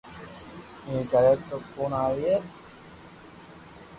ايم 0.85 1.01
ڪري 1.11 1.33
تو 1.47 1.55
ڪوڻ 1.71 1.91
آوئي 2.05 2.33